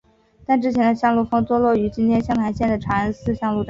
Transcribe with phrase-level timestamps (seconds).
[0.47, 3.59] 但之前的香炉峰坐落于今天湘潭县的茶恩寺香炉寨。